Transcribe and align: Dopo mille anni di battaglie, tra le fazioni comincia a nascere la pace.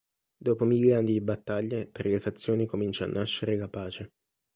Dopo 0.35 0.65
mille 0.65 0.95
anni 0.95 1.11
di 1.11 1.21
battaglie, 1.21 1.91
tra 1.91 2.09
le 2.09 2.19
fazioni 2.19 2.65
comincia 2.65 3.03
a 3.05 3.09
nascere 3.09 3.55
la 3.55 3.67
pace. 3.69 4.13